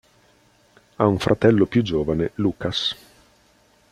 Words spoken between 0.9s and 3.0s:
Ha un fratello più giovane, Lukas.